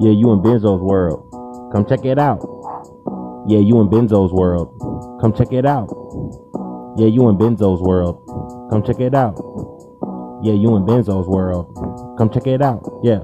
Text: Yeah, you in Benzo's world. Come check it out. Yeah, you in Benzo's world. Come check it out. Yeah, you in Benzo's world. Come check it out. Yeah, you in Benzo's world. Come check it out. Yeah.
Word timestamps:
Yeah, 0.00 0.12
you 0.12 0.32
in 0.32 0.40
Benzo's 0.40 0.80
world. 0.80 1.28
Come 1.72 1.86
check 1.86 2.04
it 2.04 2.18
out. 2.18 2.40
Yeah, 3.46 3.58
you 3.58 3.80
in 3.80 3.88
Benzo's 3.88 4.32
world. 4.32 4.78
Come 5.20 5.32
check 5.32 5.52
it 5.52 5.66
out. 5.66 5.88
Yeah, 6.96 7.06
you 7.06 7.28
in 7.28 7.36
Benzo's 7.36 7.80
world. 7.80 8.22
Come 8.70 8.82
check 8.82 9.00
it 9.00 9.14
out. 9.14 9.34
Yeah, 10.42 10.54
you 10.54 10.76
in 10.76 10.84
Benzo's 10.84 11.28
world. 11.28 11.74
Come 12.18 12.30
check 12.30 12.46
it 12.46 12.62
out. 12.62 12.82
Yeah. 13.02 13.20